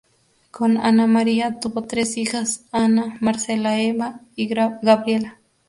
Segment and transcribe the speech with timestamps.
[0.49, 5.39] Con Ana María tuvo tres hijas: Ana, Marcela Eva y Gabriela.